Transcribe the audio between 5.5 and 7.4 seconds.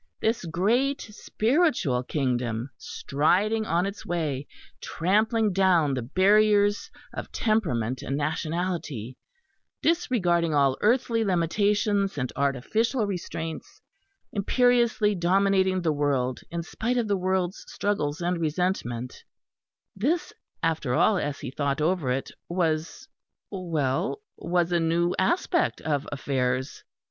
down the barriers of